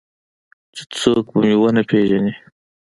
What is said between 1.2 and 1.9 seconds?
به مې ونه